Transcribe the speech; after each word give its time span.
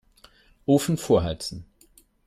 Ofen 0.65 0.97
vorheizen. 0.97 1.63